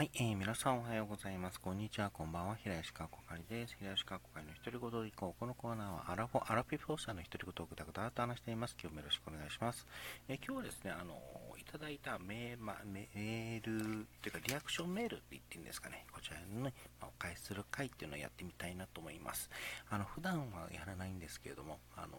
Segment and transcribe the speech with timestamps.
[0.00, 1.60] はい、えー、皆さんおはようございます。
[1.60, 2.56] こんにちは、こんばんは。
[2.56, 3.76] 平吉川こかりです。
[3.78, 8.78] 平吉川こかりの独り言以降、このコーナーはアラフォ、アラフィフォーサーの独り言をぐだぐだと話しています。
[8.80, 9.86] 今日もよろしくお願いします。
[10.26, 11.20] えー、今日はですね、あの
[11.60, 16.06] いただいたメー,、ま、メール、というかリアクションメールって言っていいんですかね。
[16.10, 19.50] こちらのね、まお返しする回っていうのをやってみたいなと思います。
[19.90, 22.16] あの、普段はやらないんですけれども、あの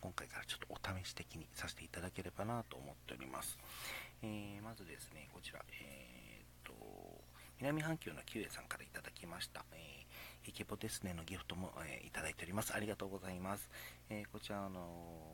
[0.00, 3.58] 今回からちょっとお試し的にさせていただければなと思っております。
[4.22, 6.15] えー、まずですね、こちら、えー、
[7.58, 9.64] 南半球のキュウエさんからいただきました。
[9.72, 12.74] えー、イケボですねのギフトも、えー、いただいております。
[12.74, 13.70] ありがとうございます。
[14.10, 15.26] えー、こちら、あの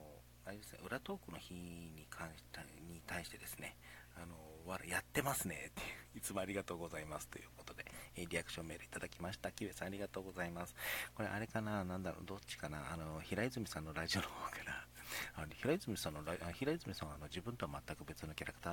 [0.46, 2.60] あれですね、裏トークの日に関して
[2.93, 3.77] に対してですね、
[4.16, 4.37] あの
[4.70, 5.82] わら、やってますねって
[6.19, 7.84] いつもありがとうございますということで、
[8.15, 9.51] えリアクションメールいただきました。
[9.51, 10.77] キウエさんありがとうございます。
[11.16, 14.87] これあれかな、なんだろう、どっちかな、あの、平泉さんのラジオの方から、
[15.34, 18.02] あの平泉さんの平泉さんはあの自分とは全く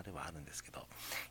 [0.10, 0.88] ではあるんですけど、いわ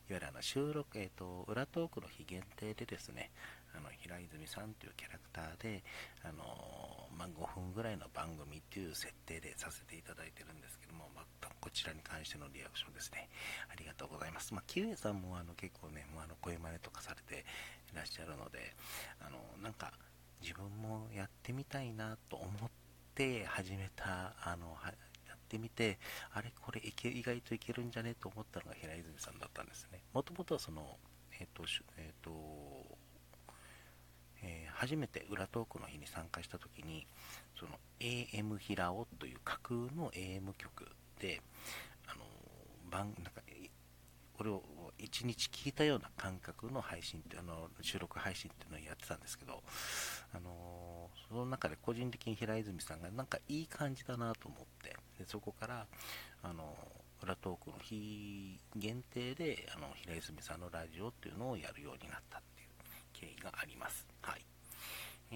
[0.09, 3.29] ゆるあの収録、えっ、ー、と、裏トークの日限定でですね、
[3.75, 5.83] あの平泉さんというキャラクターで、
[6.23, 6.43] あの
[7.11, 13.27] まあ、5分ぐらいの番組という設定でさせていただいてるんですけども、まあ、こちらに関してのリアクションですね。
[13.69, 14.53] ありがとうございます。
[14.53, 17.43] まあ、キウエさんもあの結構ね、もうあの声真似とかされて
[17.91, 18.73] いらっしゃるので、
[19.19, 19.91] あのなんか
[20.41, 22.69] 自分もやってみたいなと思っ
[23.13, 24.73] て始めた、あの
[25.49, 25.97] ってみて、
[26.31, 29.99] あれ、これいけ意外といけるんじゃねと思ったのが平泉さんだったんですね。
[30.13, 30.97] もともとはその、
[31.39, 31.63] えっ、ー、と、
[31.97, 32.97] えっ、ー、と、
[34.43, 37.07] えー、初めて裏トークの日に参加した時に、
[37.59, 40.87] その AM 平尾という架空の AM 曲
[41.19, 41.41] で、
[42.07, 42.23] あの、
[42.91, 43.41] 番、なんか、
[44.37, 44.63] これを
[44.99, 49.61] 1日聞いたような感覚の配信って、あの、収録配信っていうのをやってたんですけど、
[50.31, 54.95] あのその中で個人的に平泉さんがなんかいい感じだなと思って、
[55.29, 55.85] そこから
[56.43, 56.75] あの
[57.21, 62.69] 裏トークの日限定であの平泉さんのラジオっていうのをやるようになったっていう
[63.13, 64.05] 経緯があります。
[64.21, 64.41] はい。
[65.31, 65.35] え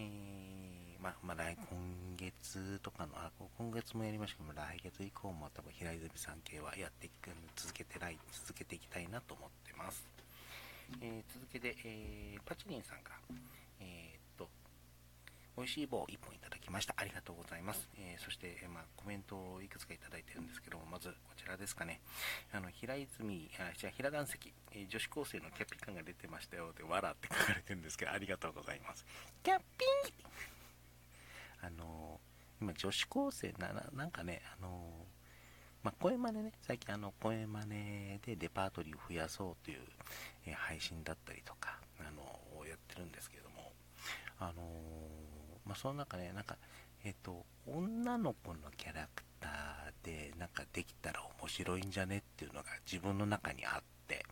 [1.00, 1.78] ー、まあ、まあ、来、今
[2.18, 10.03] 月とかの、あ、今月もやりましたけども、来月以降も多分平泉さん系はやっていく、続けてない、続けていきたいなと思ってます。
[11.00, 13.62] えー、続けて、えー、パチリンさんが、えー、っと、
[15.56, 16.96] 美味しい棒1本いただきました。
[16.97, 17.88] ありがとうございます。
[17.97, 22.02] えー、そして、えー、まあ、コメントをいくつかいただいてるんですけども、まずこちらですかね。
[22.52, 24.38] あの、平泉、あ、じゃ平岩石、
[24.72, 29.06] えー、女子高生のキャピ感が出てましたよって、わらって書かれてるんですけど、ありがとうございます。
[29.44, 32.20] キャッピーあの
[32.59, 35.06] 今、女子高生な、ななんかね、あの
[35.84, 39.81] まあ、声真似ね、最近あの、声真似でレパートリーを増やそうという、
[40.47, 43.72] え、配信だったりとか、あのー、やってるんですけれども、
[44.40, 45.33] あのー
[45.66, 46.57] まあ、その中で、なんか、
[47.03, 54.25] えっ、と、女の子のキャラクターで、なんかできたら面白いんじゃねっていうのが自分の中にあって、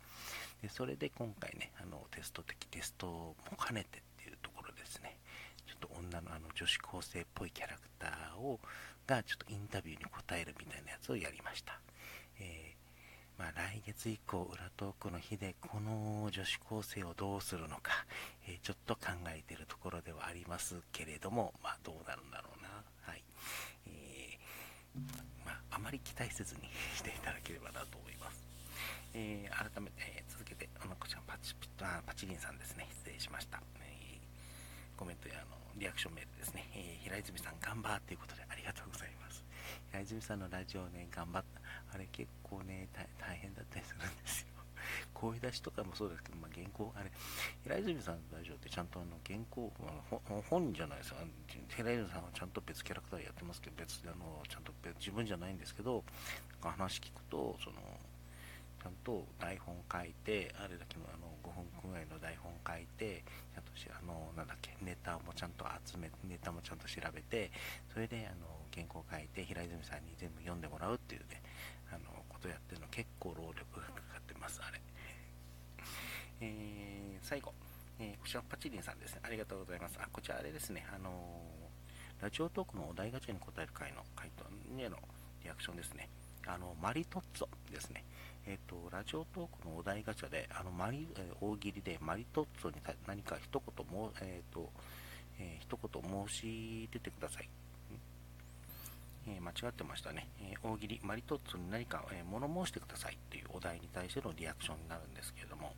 [0.62, 5.18] でそれで今回ね、あの、テスト的テストも兼ねてっていうところですね、
[5.66, 8.60] ちょっと女のあの女子高生っぽいキャラクターを、
[9.08, 11.80] がちょっとインタビューに答えるみたいなやつをやりました。
[12.40, 12.71] えー
[13.42, 18.06] まあ、来月以降、裏トークの日でこの女子高生をどうするのか、
[18.48, 22.70] えー、ちょっと考えているところではありますけれども、まあ、どうなるんだろうな。
[23.02, 23.24] はい。
[23.88, 25.02] えー、
[25.44, 28.46] まあ、あまり期待せずにしていただければなと思います。
[29.16, 32.86] えー、改めて、え続けて、あの、こちらパチピあパチリンさんですね。
[32.94, 33.58] 失礼しました。
[33.82, 34.22] え
[34.96, 36.70] コメントやあのリアクションメールですね。
[36.78, 39.01] え平泉さん頑張っていうことでありがとうございます。
[40.02, 41.62] 泉さんのラジオね、頑張った。
[41.96, 42.88] あれ結構ね、
[43.20, 44.48] 大変だったりするんですよ。
[45.14, 47.12] 声出しとかもそうですけど、まあ、原稿、あれ、
[47.64, 51.18] 平泉さんのラジオってちゃんとあの原稿、あの本人じゃないですよ。
[51.70, 56.04] 平泉さんはちゃんと別キャラクターやってますけど、別であの、ちゃんと自分じゃないんですけど、
[56.62, 57.82] 話聞くと、その、
[58.82, 63.24] ちゃんと台本書いて、あれだけのあの5分くらいの台本書いて、
[64.42, 67.52] なんだっけ、ネタもちゃんと集め、ネタもちゃんと調べて、
[67.94, 71.42] それで、あの、原稿書いて、平泉さんに全部読んでもらうっていうね、
[71.94, 74.82] あの、ことやってるの結構労力がかかってます、あれ。
[76.42, 77.54] えー、最後、
[78.00, 79.22] えー、こちらパチリンさんですね。
[79.24, 80.00] ありがとうございます。
[80.02, 84.46] あ、こちらあれですね、あのー、ラジオトークのお題ガチャに答える回の回答
[84.82, 84.98] への
[85.44, 86.10] リアクションですね。
[86.48, 88.04] あの、マリトッツォですね。
[88.48, 94.70] えっ、と、ラジオトークのお題ガチャで、あの、マリ、え、大喜利でマリトッツォに何か一言も、えっ、と、
[95.40, 97.50] えー、一言申し出てください。
[99.28, 100.28] え、間違ってましたね。
[100.42, 105.74] え、大喜利、マリトッツォに何か、え、物申してくださいっていうお題に対してのリアクションになるんですけれども、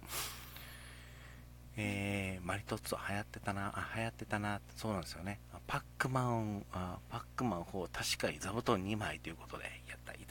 [1.76, 5.40] えー、マリトッツォ流行ってたな、あ、流行ってたな、そうなんですよね。
[5.68, 9.66] パックマン、あパックマン4、確かに座布団2枚ということで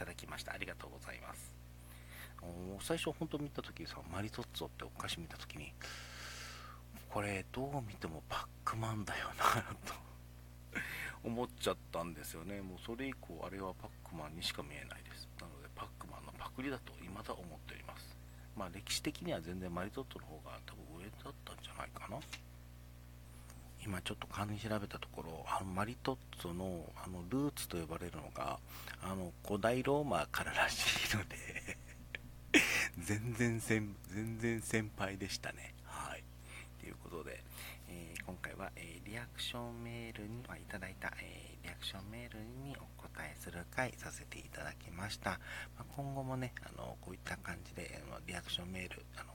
[0.04, 0.52] た、だきました。
[0.52, 1.52] ありがとうございます。
[2.80, 5.72] 最初本当見た時さマリトッツォってお菓子見た時に
[7.08, 9.94] これどう見てもパックマンだよなと
[11.22, 18.16] 思っちゃったんですよねもうそれ以降あれはパックマンにしか見えないですなのでパックマンのパクリだと未だ思っております
[18.56, 22.18] まあ歴史的には全然マリトッツォの方が多分上だったんじゃないかな
[23.84, 28.58] 今ちょっと勘に調べたところあのマリトッツォのあのルーツと呼ばれるのが
[29.02, 31.36] あの古代ローマかららしいので
[32.98, 35.74] 全然先全然先輩でしたね。
[35.84, 36.22] はい。
[36.80, 37.42] ということで、
[37.88, 45.38] えー、今回は、えー、リアクションメールに、まあ、いただいた、えー、リアクションメールにお答えする回させていただきました、ま
[45.80, 49.31] あ、今後もねあのこういった感じであのリアクションメールあの、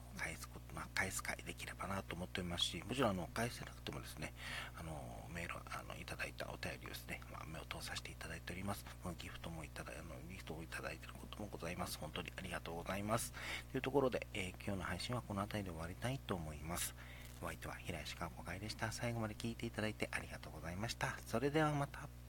[1.07, 4.33] 返す会できればなと思っておりますし、もちろんあの返せなくてもですね、
[4.75, 4.91] あの
[5.33, 8.83] メールあのいただいたお便りをですね、まあ、目を通させていただいております。
[9.19, 11.97] ギフトもいただあのギフトをいただいていることもございます。
[11.97, 13.31] 本当にありがとうございます。
[13.71, 16.93] というところで、えー、今日の配信はこの辺りで終わりたいと思います。
[17.41, 18.91] お相手は平石川子会でした。
[18.91, 21.15] 最後まで聞いていただいてありがとうございました。
[21.25, 22.26] それではまた。